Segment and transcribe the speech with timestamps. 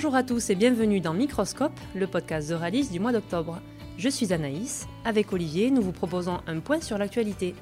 [0.00, 3.60] Bonjour à tous et bienvenue dans Microscope, le podcast de Ralis du mois d'octobre.
[3.98, 4.86] Je suis Anaïs.
[5.04, 7.54] Avec Olivier, nous vous proposons un point sur l'actualité.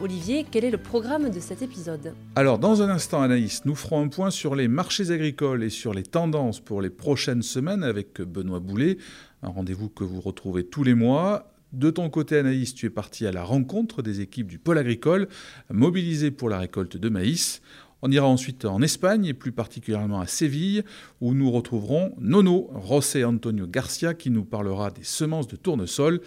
[0.00, 2.14] Olivier, quel est le programme de cet épisode?
[2.36, 5.92] Alors, dans un instant, Anaïs, nous ferons un point sur les marchés agricoles et sur
[5.92, 8.96] les tendances pour les prochaines semaines avec Benoît Boulet,
[9.42, 11.52] un rendez-vous que vous retrouvez tous les mois.
[11.72, 15.26] De ton côté, Anaïs, tu es parti à la rencontre des équipes du pôle agricole
[15.70, 17.62] mobilisées pour la récolte de maïs.
[18.02, 20.84] On ira ensuite en Espagne et plus particulièrement à Séville
[21.20, 26.20] où nous retrouverons Nono, José Antonio Garcia qui nous parlera des semences de tournesol.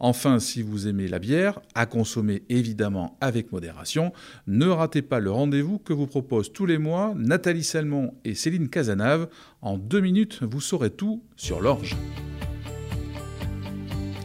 [0.00, 4.12] Enfin, si vous aimez la bière, à consommer évidemment avec modération,
[4.46, 8.68] ne ratez pas le rendez-vous que vous proposent tous les mois Nathalie Salmon et Céline
[8.68, 9.28] Casanave.
[9.60, 11.96] En deux minutes, vous saurez tout sur l'orge.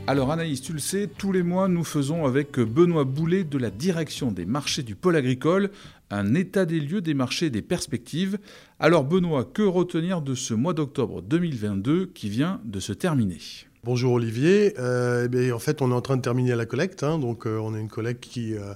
[0.05, 3.69] Alors Anaïs, tu le sais, tous les mois nous faisons avec Benoît Boulet de la
[3.69, 5.71] direction des marchés du pôle agricole
[6.13, 8.37] un état des lieux des marchés des perspectives.
[8.79, 13.39] Alors Benoît, que retenir de ce mois d'octobre 2022 qui vient de se terminer?
[13.83, 14.75] Bonjour Olivier.
[14.79, 17.03] Euh, eh en fait, on est en train de terminer la collecte.
[17.03, 17.17] Hein.
[17.19, 18.73] donc, euh, on a une collecte qui, euh,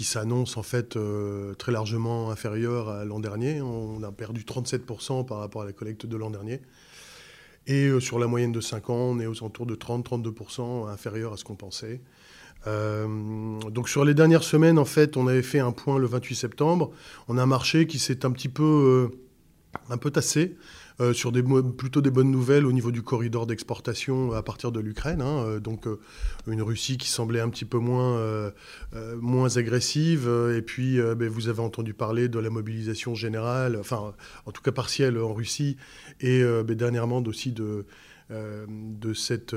[0.00, 0.98] s'annonce en fait
[1.58, 3.60] très largement inférieure à l'an dernier.
[3.60, 6.62] On a perdu 37% par rapport à la collecte de l'an dernier.
[7.66, 11.36] Et sur la moyenne de 5 ans, on est aux alentours de 30-32% inférieur à
[11.36, 12.00] ce qu'on pensait.
[12.66, 16.34] Euh, donc sur les dernières semaines, en fait, on avait fait un point le 28
[16.34, 16.92] septembre.
[17.28, 19.16] On a un marché qui s'est un petit peu, euh,
[19.88, 20.56] un peu tassé.
[21.00, 24.80] Euh, sur des, plutôt des bonnes nouvelles au niveau du corridor d'exportation à partir de
[24.80, 25.22] l'Ukraine.
[25.22, 25.88] Hein, donc
[26.46, 28.52] une Russie qui semblait un petit peu moins,
[29.18, 30.28] moins agressive.
[30.54, 34.12] et puis ben, vous avez entendu parler de la mobilisation générale, enfin
[34.44, 35.78] en tout cas partielle en Russie,
[36.20, 37.86] et ben, dernièrement aussi de,
[38.28, 39.56] de cette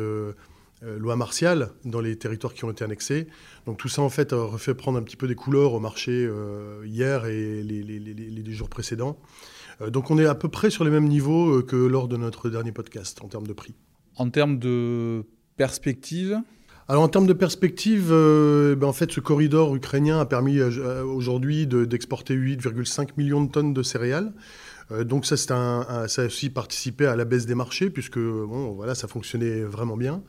[0.98, 3.28] loi martiale dans les territoires qui ont été annexés.
[3.66, 6.30] Donc tout ça, en fait, a refait prendre un petit peu des couleurs au marché
[6.86, 9.18] hier et les, les, les, les, jours précédents.
[9.82, 12.18] Euh, donc on est à peu près sur les mêmes niveaux euh, que lors de
[12.18, 13.74] notre dernier podcast en termes de prix.
[14.16, 15.24] En termes de
[15.58, 16.40] perspective?
[16.88, 21.66] Alors en termes de perspective, euh, ben en fait ce corridor ukrainien a permis aujourd'hui
[21.66, 24.34] d'exporter 8,5 millions de tonnes de céréales.
[25.06, 28.96] donc ça, un, ça a aussi participé à la baisse des marchés puisque bon, voilà,
[28.96, 30.22] ça fonctionnait vraiment bien.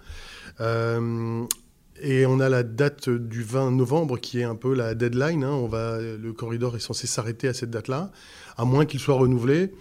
[0.60, 5.44] Et on a la date du 20 novembre qui est un peu la deadline.
[5.44, 5.68] Hein.
[5.70, 8.10] Le corridor est censé s'arrêter à cette date-là,
[8.56, 9.72] à moins qu'il soit renouvelé,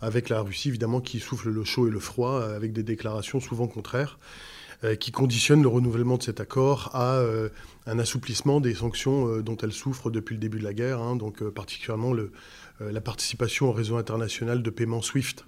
[0.00, 3.68] avec la Russie évidemment qui souffle le chaud et le froid, avec des déclarations souvent
[3.68, 4.18] contraires,
[4.84, 7.50] euh, qui conditionnent le renouvellement de cet accord à euh,
[7.86, 11.14] un assouplissement des sanctions euh, dont elle souffre depuis le début de la guerre, hein.
[11.14, 12.12] donc particulièrement
[12.80, 15.44] la participation au réseau international de paiement SWIFT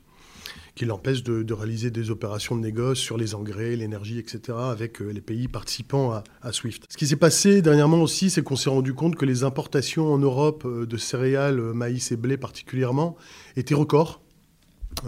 [0.74, 5.10] qui l'empêche de, réaliser des opérations de négoce sur les engrais, l'énergie, etc., avec euh,
[5.10, 6.82] les pays participants à, SWIFT.
[6.88, 10.18] Ce qui s'est passé dernièrement aussi, c'est qu'on s'est rendu compte que les importations en
[10.18, 13.16] Europe euh, de céréales, euh, maïs et blé particulièrement,
[13.56, 14.20] étaient records.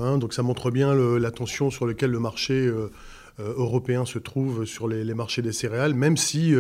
[0.00, 0.18] Hein.
[0.18, 2.68] donc ça montre bien la tension sur laquelle le marché
[3.38, 6.54] européen se trouve sur les, marchés des céréales, même si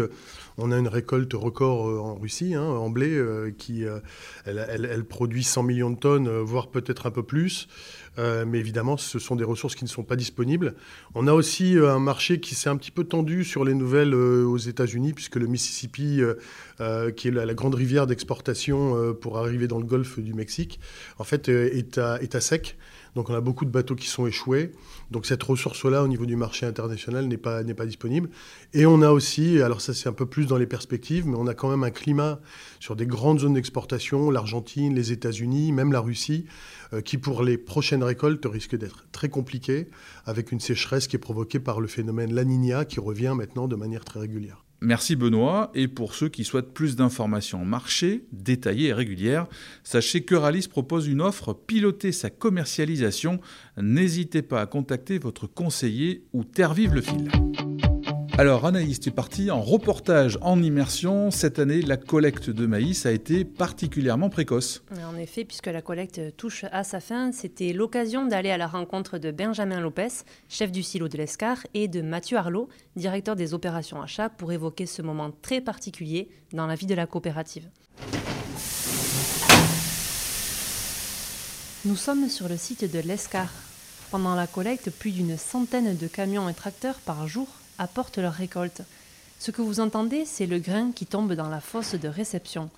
[0.58, 3.18] on a une récolte record en Russie, hein, en blé,
[3.56, 3.84] qui
[4.44, 7.68] elle, produit 100 millions de tonnes, voire peut-être un peu plus.
[8.18, 10.74] Euh, mais évidemment, ce sont des ressources qui ne sont pas disponibles.
[11.14, 14.14] On a aussi euh, un marché qui s'est un petit peu tendu sur les nouvelles
[14.14, 16.20] euh, aux États-Unis, puisque le Mississippi,
[17.16, 20.80] qui est la, grande rivière d'exportation pour arriver dans le golfe du Mexique,
[21.18, 22.76] en fait, est à sec.
[23.16, 24.72] Donc on a beaucoup de bateaux qui sont échoués.
[25.10, 28.28] Donc cette ressource-là au niveau du marché international n'est pas, disponible.
[28.74, 31.46] Et on a aussi, alors ça c'est un peu plus dans les perspectives, mais on
[31.46, 32.40] a quand même un climat
[32.78, 36.44] sur des grandes zones d'exportation, l'Argentine, les États-Unis, même la Russie,
[36.92, 39.88] euh, qui pour les prochaines récoltes risque d'être très compliqué,
[40.26, 44.04] avec une sécheresse qui est provoquée par le phénomène La qui revient maintenant de manière
[44.04, 44.65] très régulière.
[44.80, 45.70] Merci Benoît.
[45.74, 49.46] Et pour ceux qui souhaitent plus d'informations marché, détaillées et régulières,
[49.84, 53.40] sachez que Ralis propose une offre piloter sa commercialisation.
[53.76, 57.30] N'hésitez pas à contacter votre conseiller ou Terre Vive le fil.
[58.38, 61.30] Alors Anaïs, tu es parti en reportage en immersion.
[61.30, 64.82] Cette année, la collecte de maïs a été particulièrement précoce.
[65.10, 69.16] En effet, puisque la collecte touche à sa fin, c'était l'occasion d'aller à la rencontre
[69.16, 70.08] de Benjamin Lopez,
[70.50, 74.84] chef du silo de l'Escar, et de Mathieu Arlot, directeur des opérations achats, pour évoquer
[74.84, 77.64] ce moment très particulier dans la vie de la coopérative.
[81.86, 83.50] Nous sommes sur le site de l'Escar.
[84.10, 87.48] Pendant la collecte, plus d'une centaine de camions et tracteurs par jour
[87.78, 88.82] apportent leur récolte.
[89.38, 92.70] Ce que vous entendez, c'est le grain qui tombe dans la fosse de réception.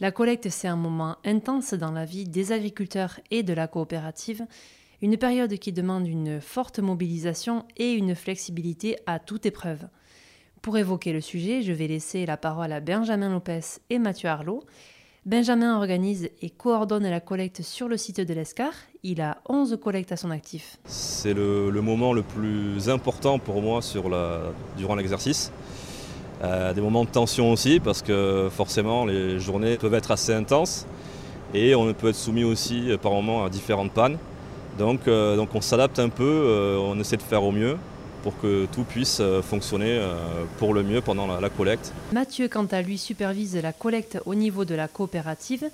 [0.00, 4.44] La collecte, c'est un moment intense dans la vie des agriculteurs et de la coopérative,
[5.02, 9.86] une période qui demande une forte mobilisation et une flexibilité à toute épreuve.
[10.62, 13.60] Pour évoquer le sujet, je vais laisser la parole à Benjamin Lopez
[13.90, 14.64] et Mathieu Arlot.
[15.26, 18.72] Benjamin organise et coordonne la collecte sur le site de l'ESCAR.
[19.02, 20.76] Il a 11 collectes à son actif.
[20.84, 23.80] C'est le, moment le plus important pour moi
[24.76, 25.50] durant l'exercice.
[26.42, 30.84] Euh, des moments de tension aussi parce que forcément les journées peuvent être assez intenses
[31.54, 34.18] et on peut être soumis aussi par moments à différentes pannes.
[34.78, 37.76] Donc, euh, on s'adapte un peu, euh, on essaie de faire au mieux
[38.24, 40.16] pour que tout puisse euh, fonctionner euh,
[40.58, 41.92] pour le mieux pendant la, collecte.
[42.12, 45.68] Mathieu, quant à lui, supervise la collecte au niveau de la coopérative.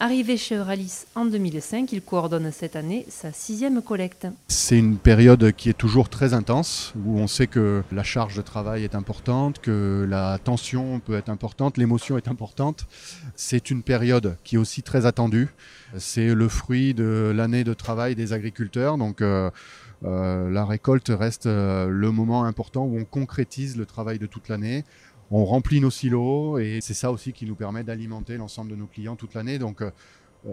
[0.00, 4.28] Arrivé chez Euralis en 2005, il coordonne cette année sa sixième collecte.
[4.46, 8.42] C'est une période qui est toujours très intense, où on sait que la charge de
[8.42, 12.86] travail est importante, que la tension peut être importante, l'émotion est importante.
[13.34, 15.48] C'est une période qui est aussi très attendue.
[15.96, 19.50] C'est le fruit de l'année de travail des agriculteurs, donc euh, euh,
[20.02, 24.84] la récolte reste euh, le moment important où on concrétise le travail de toute l'année.
[25.30, 28.86] On remplit nos silos et c'est ça aussi qui nous permet d'alimenter l'ensemble de nos
[28.86, 29.58] clients toute l'année.
[29.58, 29.90] Donc euh,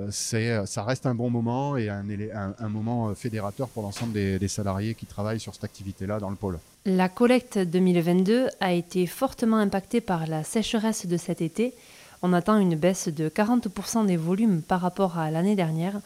[0.09, 5.05] ça reste un bon moment et un, moment fédérateur pour l'ensemble des, des, salariés qui
[5.05, 6.59] travaillent sur cette activité-là dans le pôle.
[6.85, 11.73] La collecte 2022 a été fortement impactée par la sécheresse de cet été.
[12.21, 16.01] On attend une baisse de 40% des volumes par rapport à l'année dernière.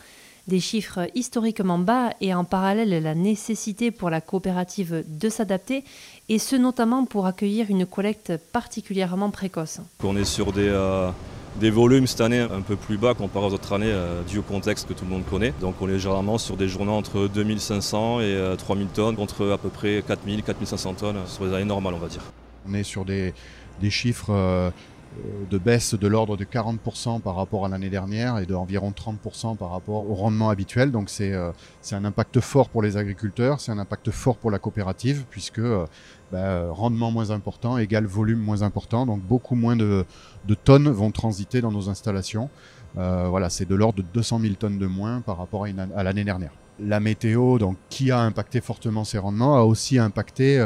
[0.49, 5.83] Des chiffres historiquement bas et en parallèle la nécessité pour la coopérative de s'adapter,
[6.27, 9.79] et ce notamment pour accueillir une collecte particulièrement précoce.
[10.03, 11.11] On est sur des, euh,
[11.59, 14.41] des volumes cette année un peu plus bas comparé aux autres années, euh, dû au
[14.41, 15.53] contexte que tout le monde connaît.
[15.61, 19.59] Donc on est généralement sur des journées entre 2500 et 3000 euh, tonnes, contre à
[19.59, 22.23] peu près 4000, 4500 tonnes sur les années normales, on va dire.
[22.67, 23.35] On est sur des,
[23.79, 24.71] des chiffres
[25.49, 29.71] de baisse de l'ordre de 40% par rapport à l'année dernière et d'environ 30% par
[29.71, 30.91] rapport au rendement habituel.
[30.91, 31.51] Donc euh,
[31.81, 35.59] c'est un impact fort pour les agriculteurs, c'est un impact fort pour la coopérative puisque
[35.59, 35.85] euh,
[36.31, 39.05] bah, rendement moins important égale volume moins important.
[39.05, 40.05] Donc beaucoup moins de,
[40.63, 42.49] tonnes vont transiter dans nos installations.
[42.97, 46.03] Euh, voilà, c'est de l'ordre de 200 000 tonnes de moins par rapport à, à
[46.03, 46.51] l'année dernière.
[46.79, 50.65] La météo, donc, qui a impacté fortement ces rendements, a aussi impacté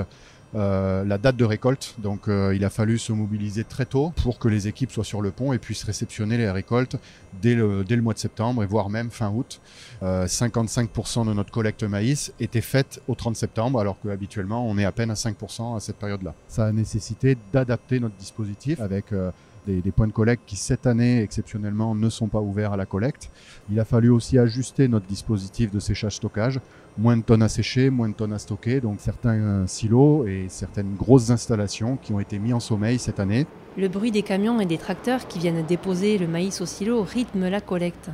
[0.55, 1.95] euh, la date de récolte.
[1.97, 5.21] Donc euh, il a fallu se mobiliser très tôt pour que les équipes soient sur
[5.21, 6.95] le pont et puissent réceptionner les récoltes
[7.41, 9.61] dès le, dès le mois de septembre et voire même fin août.
[10.01, 14.85] 55% euh, de notre collecte maïs était faite au 30 septembre alors qu'habituellement on est
[14.85, 16.33] à peine à 5% à cette période-là.
[16.47, 19.05] Ça a nécessité d'adapter notre dispositif avec
[19.65, 23.31] des, points de collecte qui cette année exceptionnellement ne sont pas ouverts à la collecte.
[23.71, 26.59] Il a fallu aussi ajuster notre dispositif de séchage-stockage,
[26.97, 30.45] moins de tonnes à sécher, moins de tonnes à stocker, donc certains euh, silos et
[30.49, 33.47] certaines grosses installations qui ont été mis en sommeil cette année.
[33.77, 37.49] Le bruit des camions et des tracteurs qui viennent déposer le maïs au silo rythme
[37.49, 38.09] la collecte.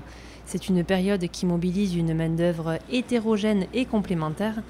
[0.45, 4.63] C'est une période qui mobilise une main-d'œuvre hétérogène et complémentaire.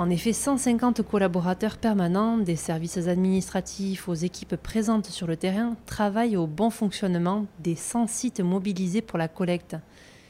[0.00, 6.38] En effet, 150 collaborateurs permanents, des services administratifs aux équipes présentes sur le terrain, travaillent
[6.38, 9.76] au bon fonctionnement des 100 sites mobilisés pour la collecte.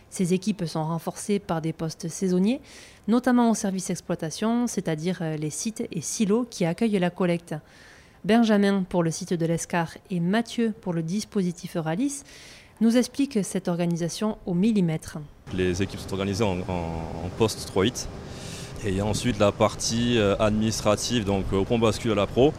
[0.08, 2.60] Ces équipes sont renforcées par des postes saisonniers,
[3.06, 7.54] notamment au service exploitation, c'est-à-dire euh, les sites et silos qui accueillent la collecte.
[8.24, 12.24] Benjamin pour le site de l'ESCAR et Mathieu pour le dispositif Euralis
[12.80, 15.18] nous expliquent cette organisation au millimètre.
[15.54, 16.58] Les équipes sont organisées en,
[17.38, 18.08] poste 3-8
[18.84, 22.14] et il y a ensuite la partie euh, administrative, donc euh, au pont bascule à
[22.14, 22.52] la pro,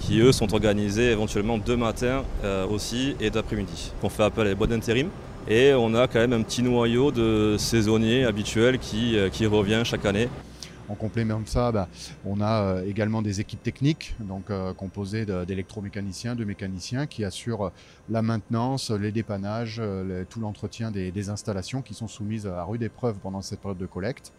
[0.00, 3.92] qui eux sont organisés éventuellement deux matins euh, aussi et d'après-midi.
[4.02, 5.08] On fait appel à des boîtes d'intérim
[5.48, 10.04] et on a quand même un petit noyau de saisonniers habituels qui, qui revient chaque
[10.04, 10.28] année.
[10.88, 11.88] En complément de ça, bah,
[12.24, 17.72] on a également des équipes techniques, donc composées d'électromécaniciens, de mécaniciens, qui assurent
[18.08, 19.80] la maintenance, les dépannages,
[20.28, 23.86] tout l'entretien des, des, installations qui sont soumises à rude épreuve pendant cette période de
[23.86, 24.32] collecte.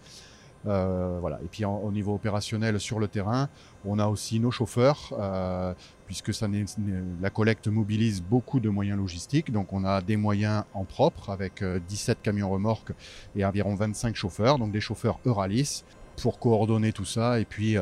[0.66, 1.40] Euh, voilà.
[1.44, 3.50] Et puis au niveau opérationnel sur le terrain,
[3.86, 5.74] on a aussi nos chauffeurs, euh,
[6.06, 6.48] puisque ça
[7.22, 9.52] la collecte mobilise beaucoup de moyens logistiques.
[9.52, 12.94] Donc on a des moyens en propre avec 17 euh, camions remorques
[13.36, 15.84] et environ 25 chauffeurs, donc des chauffeurs Euralis,
[16.22, 17.78] pour coordonner tout ça et puis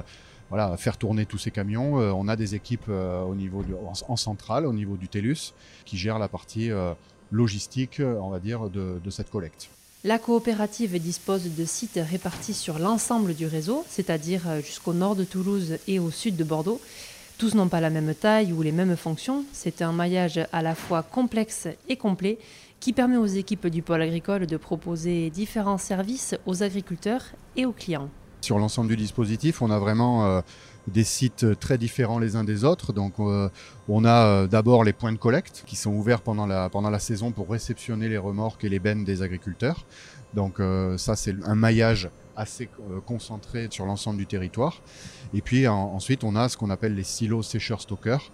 [0.49, 1.95] voilà, faire tourner tous ces camions.
[1.95, 3.63] on a des équipes au niveau
[4.07, 5.53] en, centrale, au niveau du TELUS,
[5.85, 6.69] qui gèrent la partie
[7.31, 9.69] logistique, on va dire, de cette collecte.
[10.05, 15.23] La coopérative dispose de sites répartis sur l'ensemble du réseau, c'est-à-dire euh, jusqu'au nord de
[15.23, 16.79] Toulouse et au sud de Bordeaux.
[17.39, 19.45] Tous n'ont pas la même taille ou les mêmes fonctions.
[19.51, 22.37] C'est un maillage à la fois complexe et complet
[22.79, 27.23] qui permet aux équipes du pôle agricole de proposer différents services aux agriculteurs
[27.55, 28.09] et aux clients.
[28.41, 30.41] Sur l'ensemble du dispositif, on a vraiment euh,
[30.87, 32.93] des sites très différents les uns des autres.
[32.93, 33.49] Donc euh,
[33.87, 36.99] on a euh, d'abord les points de collecte qui sont ouverts pendant la, pendant la
[36.99, 39.85] saison pour réceptionner les remorques et les bennes des agriculteurs.
[40.33, 40.59] Donc
[40.97, 42.67] ça c'est un maillage assez
[43.05, 44.81] concentrés sur l'ensemble du territoire.
[45.33, 48.33] Et puis ensuite, on a ce qu'on appelle les silos sécheurs-stockeurs,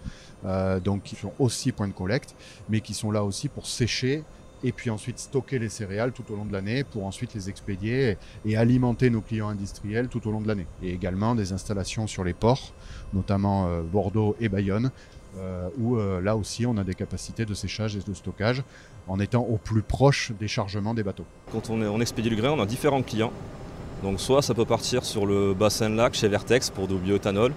[0.82, 2.34] donc qui sont aussi points de collecte,
[2.68, 4.24] mais qui sont là aussi pour sécher
[4.64, 8.16] et puis ensuite stocker les céréales tout au long de l'année pour ensuite les expédier
[8.44, 10.66] et alimenter nos clients industriels tout au long de l'année.
[10.82, 12.72] Et également des installations sur les ports,
[13.12, 14.90] notamment euh, Bordeaux et Bayonne,
[15.38, 18.62] euh, où euh, là aussi on a des capacités de séchage et de stockage
[19.08, 21.24] en étant au plus proche des chargements des bateaux.
[21.50, 23.32] Quand on, expédie le grain, on a différents clients.
[24.02, 27.52] Donc soit ça peut partir sur le bassin de lac chez Vertex pour du bioéthanol,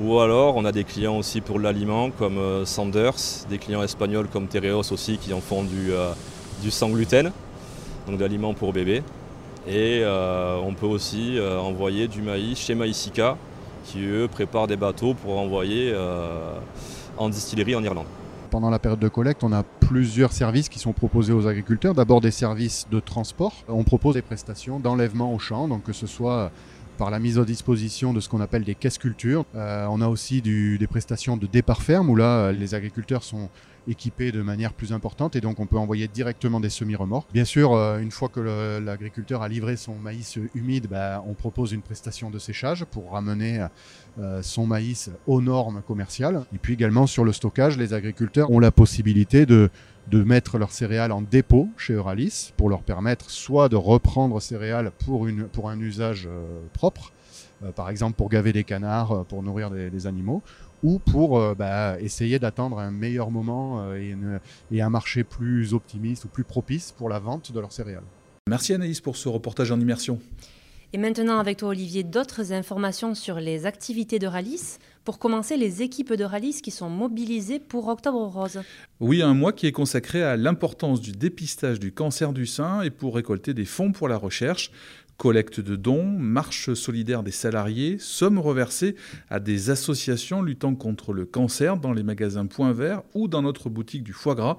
[0.00, 4.46] ou alors on a des clients aussi pour l'aliment comme Sanders, des clients espagnols comme
[4.46, 5.92] Tereos aussi qui en font du,
[6.60, 7.32] du sans gluten,
[8.06, 9.02] donc d'aliments pour bébés.
[9.66, 13.36] Et euh, on peut aussi euh, envoyer du maïs chez Maïsica,
[13.84, 16.54] qui eux préparent des bateaux pour envoyer euh,
[17.16, 18.06] en distillerie en Irlande.
[18.50, 21.94] Pendant la période de collecte, on a plusieurs services qui sont proposés aux agriculteurs.
[21.94, 23.52] D'abord des services de transport.
[23.68, 26.50] On propose des prestations d'enlèvement au champ, donc que ce soit
[27.00, 29.46] par la mise à disposition de ce qu'on appelle des caisses cultures.
[29.54, 33.48] on a aussi des prestations de départ ferme où là, les agriculteurs sont
[33.88, 37.32] équipés de manière plus importante et donc on peut envoyer directement des semi-remorques.
[37.32, 38.40] Bien sûr, euh, une fois que
[38.80, 43.66] l'agriculteur a livré son maïs humide, bah, on propose une prestation de séchage pour ramener
[44.18, 46.44] euh, son maïs aux normes commerciales.
[46.54, 49.70] Et puis également sur le stockage, les agriculteurs ont la possibilité de,
[50.10, 54.90] de mettre leurs céréales en dépôt chez Euralis pour leur permettre soit de reprendre céréales
[55.04, 57.12] pour, une, un usage euh, propre,
[57.76, 60.42] par exemple pour gaver des canards, pour nourrir des animaux,
[60.82, 64.38] ou pour euh, bah, essayer d'attendre un meilleur moment euh,
[64.70, 68.04] et, un marché plus optimiste ou plus propice pour la vente de leurs céréales.
[68.48, 70.18] Merci Anaïs pour ce reportage en immersion.
[70.92, 74.78] Et maintenant avec toi Olivier, d'autres informations sur les activités de Ralis.
[75.04, 78.60] Pour commencer, les équipes de Ralis qui sont mobilisées pour Octobre Rose.
[78.98, 82.90] Oui, un mois qui est consacré à l'importance du dépistage du cancer du sein et
[82.90, 84.72] pour récolter des fonds pour la recherche
[85.20, 88.96] collecte de dons, marche solidaire des salariés, sommes reversées
[89.28, 93.68] à des associations luttant contre le cancer dans les magasins Point Vert ou dans notre
[93.68, 94.56] boutique du foie gras.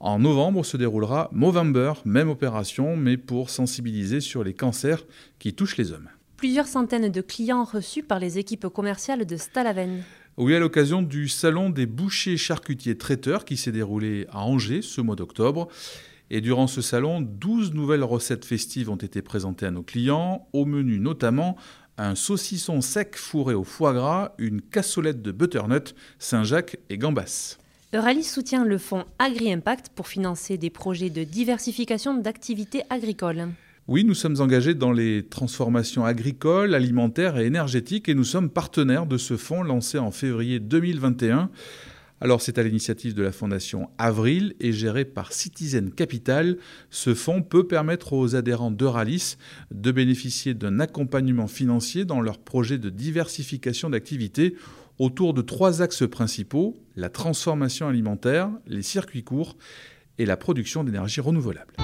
[0.00, 5.04] En novembre se déroulera Movember, même opération, mais pour sensibiliser sur les cancers
[5.38, 6.08] qui touchent les hommes.
[6.36, 10.02] Plusieurs centaines de clients reçus par les équipes commerciales de Stalaven.
[10.36, 15.00] Oui, à l'occasion du salon des bouchers charcutiers traiteurs qui s'est déroulé à Angers ce
[15.00, 15.68] mois d'octobre.
[16.30, 20.64] Et durant ce salon, 12 nouvelles recettes festives ont été présentées à nos clients, au
[20.64, 21.56] menu notamment
[21.96, 27.58] un saucisson sec fourré au foie gras, une cassolette de butternut, Saint-Jacques et gambas.
[27.94, 33.46] Euralis soutient le fonds Agri-Impact pour financer des projets de diversification d'activités agricoles.
[33.86, 39.06] Oui, nous sommes engagés dans les transformations agricoles, alimentaires et énergétiques et nous sommes partenaires
[39.06, 41.50] de ce fonds lancé en février 2021
[42.20, 46.56] alors c'est à l'initiative de la Fondation Avril et géré par Citizen Capital.
[46.88, 49.36] Ce fonds peut permettre aux adhérents d'Euralis
[49.72, 54.54] de bénéficier d'un accompagnement financier dans leurs projets de diversification d'activités
[54.98, 59.56] autour de trois axes principaux, la transformation alimentaire, les circuits courts
[60.18, 61.74] et la production d'énergie renouvelable.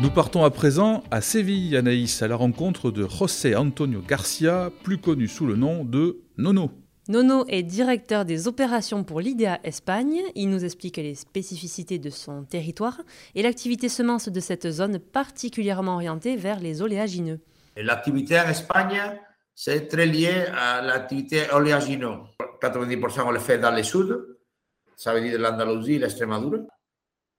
[0.00, 4.98] Nous partons à présent à Séville, Anaïs, à la rencontre de José Antonio Garcia, plus
[4.98, 6.72] connu sous le nom de Nono.
[7.08, 10.20] Nono est directeur des opérations pour l'IDEA Espagne.
[10.34, 13.00] Il nous explique les spécificités de son territoire
[13.34, 17.40] et l'activité semence de cette zone particulièrement orientée vers les oléagineux.
[17.76, 19.00] L'activité en Espagne,
[19.54, 22.18] c'est très lié à l'activité oléagineux.
[22.60, 24.38] 90% on le fait dans le sud,
[24.96, 26.58] ça veut dire l'Andalousie, l'Extremadura.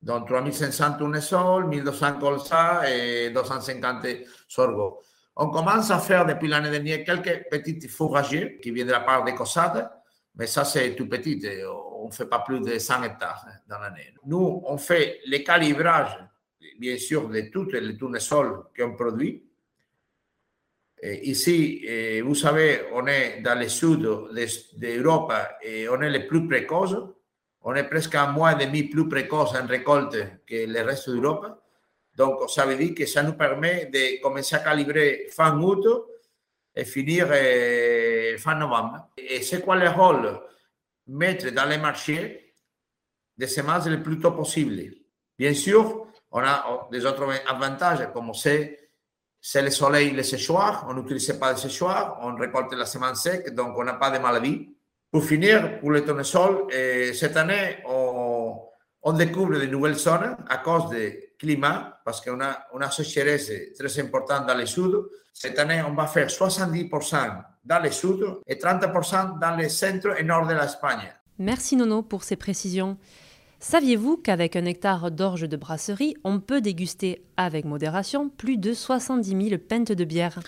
[0.01, 4.05] Donc 3500 tournesol, 1200 colza et 250
[4.47, 4.99] sorgho.
[5.35, 9.23] On commence à faire depuis l'année dernière quelques petits fourragers qui viennent de la part
[9.23, 9.89] des Cossades,
[10.35, 11.41] mais ça c'est tout petit,
[12.03, 14.13] on ne fait pas plus de 100 hectares dans l'année.
[14.25, 16.19] Nous, on fait les calibrages,
[16.77, 19.43] bien sûr, de tous les tournesols qu'on produit.
[21.05, 24.07] Et ici, vous savez, on est dans le sud
[24.77, 26.95] d'Europe et on est les plus précoces.
[27.61, 30.15] On est presque un mois et demi plus précoce en récolte
[30.47, 31.61] que le reste d'Europe.
[32.15, 35.85] Donc, ça veut dire que ça nous permet de commencer à calibrer fin août
[36.73, 39.09] et finir eh, fin novembre.
[39.17, 40.39] Et c'est quoi le rôle
[41.07, 42.55] Mettre dans les marchés
[43.37, 44.81] des semences le plus tôt possible.
[45.37, 48.82] Bien sûr, on a des autres avantages, comme c'est
[49.45, 50.85] c'est le soleil, le séchoir.
[50.89, 54.17] On n'utilise pas de séchoir, on récolte la semence sec, donc on n'a pas de
[54.17, 54.69] maladie.
[55.11, 58.57] Pour finir, pour le tournesol, eh, cette année, on,
[59.03, 63.99] on découvre de nouvelles zones à cause des climat, parce qu'on a une sécheresse très
[63.99, 64.95] importante dans le sud.
[65.33, 70.23] Cette année, on va faire 70% dans le sud et 30% dans le centre et
[70.23, 71.13] nord de l'Espagne.
[71.37, 72.97] Merci Nono pour ces précisions.
[73.65, 79.49] Saviez-vous qu'avec un hectare d'orge de brasserie, on peut déguster avec modération plus de 70
[79.49, 80.41] 000 pintes de bière?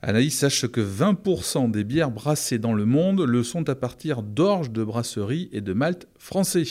[0.00, 4.70] Anaïs, sache que 20% des bières brassées dans le monde le sont à partir d'orge
[4.70, 6.64] de brasserie et de malt français.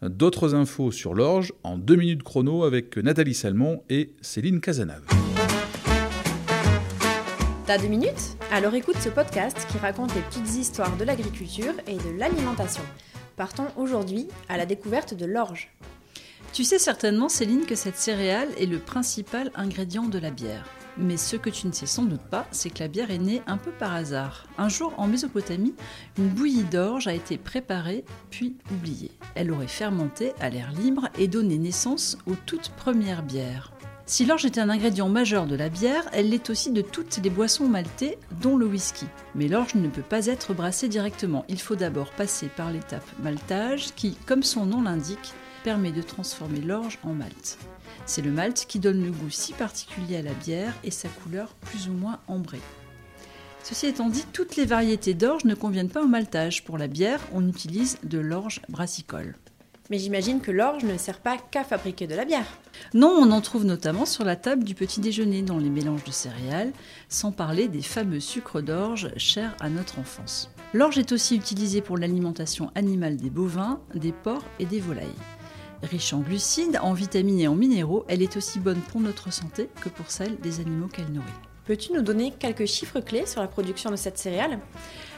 [0.00, 5.02] D'autres infos sur l'orge en deux minutes chrono avec Nathalie Salmon et Céline Cazenave.
[7.66, 8.36] T'as deux minutes?
[8.52, 12.84] Alors écoute ce podcast qui raconte les petites histoires de l'agriculture et de l'alimentation.
[13.36, 15.70] Partons aujourd'hui à la découverte de l'orge.
[16.52, 20.68] Tu sais certainement, Céline, que cette céréale est le principal ingrédient de la bière.
[20.96, 23.42] Mais ce que tu ne sais sans doute pas, c'est que la bière est née
[23.48, 24.46] un peu par hasard.
[24.58, 25.74] Un jour, en Mésopotamie,
[26.16, 29.10] une bouillie d'orge a été préparée, puis oubliée.
[29.34, 33.73] Elle aurait fermenté à l'air libre et donné naissance aux toutes premières bières.
[34.06, 37.30] Si l'orge est un ingrédient majeur de la bière, elle l'est aussi de toutes les
[37.30, 39.06] boissons maltées, dont le whisky.
[39.34, 41.46] Mais l'orge ne peut pas être brassée directement.
[41.48, 45.32] Il faut d'abord passer par l'étape maltage qui, comme son nom l'indique,
[45.62, 47.58] permet de transformer l'orge en malt.
[48.04, 51.54] C'est le malt qui donne le goût si particulier à la bière et sa couleur
[51.62, 52.60] plus ou moins ambrée.
[53.62, 56.62] Ceci étant dit, toutes les variétés d'orge ne conviennent pas au maltage.
[56.64, 59.34] Pour la bière, on utilise de l'orge brassicole.
[59.90, 62.46] Mais j'imagine que l'orge ne sert pas qu'à fabriquer de la bière.
[62.94, 66.10] Non, on en trouve notamment sur la table du petit déjeuner dans les mélanges de
[66.10, 66.72] céréales,
[67.08, 70.50] sans parler des fameux sucres d'orge chers à notre enfance.
[70.72, 75.06] L'orge est aussi utilisée pour l'alimentation animale des bovins, des porcs et des volailles.
[75.82, 79.68] Riche en glucides, en vitamines et en minéraux, elle est aussi bonne pour notre santé
[79.82, 81.28] que pour celle des animaux qu'elle nourrit.
[81.66, 84.58] Peux-tu nous donner quelques chiffres clés sur la production de cette céréale?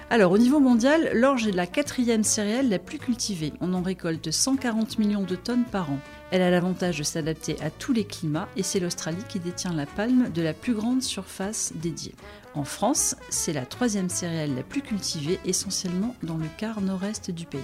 [0.09, 3.53] Alors au niveau mondial, l'orge est la quatrième céréale la plus cultivée.
[3.61, 5.99] On en récolte 140 millions de tonnes par an.
[6.31, 9.85] Elle a l'avantage de s'adapter à tous les climats et c'est l'Australie qui détient la
[9.85, 12.15] palme de la plus grande surface dédiée.
[12.55, 17.45] En France, c'est la troisième céréale la plus cultivée, essentiellement dans le quart nord-est du
[17.45, 17.61] pays.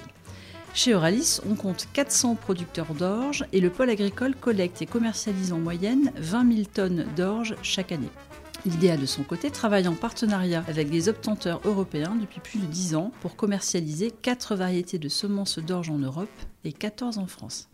[0.75, 5.59] Chez Euralis, on compte 400 producteurs d'orge et le pôle agricole collecte et commercialise en
[5.59, 8.11] moyenne 20 000 tonnes d'orge chaque année.
[8.65, 12.95] L'IDEA, de son côté, travaille en partenariat avec des obtenteurs européens depuis plus de 10
[12.95, 16.31] ans pour commercialiser 4 variétés de semences d'orge en Europe
[16.65, 17.69] et 14 en France.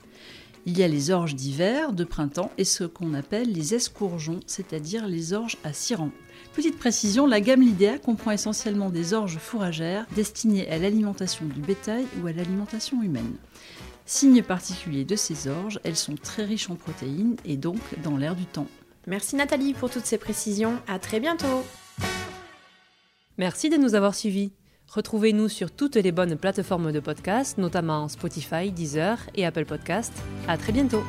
[0.64, 5.06] Il y a les orges d'hiver, de printemps et ce qu'on appelle les escourgeons, c'est-à-dire
[5.06, 6.10] les orges à rangs.
[6.54, 12.06] Petite précision, la gamme Lidea comprend essentiellement des orges fourragères destinées à l'alimentation du bétail
[12.22, 13.34] ou à l'alimentation humaine.
[14.06, 18.34] Signe particulier de ces orges, elles sont très riches en protéines et donc dans l'air
[18.34, 18.68] du temps.
[19.08, 20.76] Merci Nathalie pour toutes ces précisions.
[20.86, 21.64] À très bientôt.
[23.38, 24.52] Merci de nous avoir suivis.
[24.86, 30.12] Retrouvez-nous sur toutes les bonnes plateformes de podcast, notamment Spotify, Deezer et Apple Podcast.
[30.46, 31.02] À très bientôt.